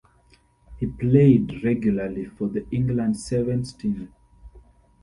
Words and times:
He 0.77 0.87
played 0.87 1.63
regularly 1.63 2.25
for 2.25 2.47
the 2.47 2.67
England 2.71 3.17
Sevens 3.19 3.71
team. 3.71 4.11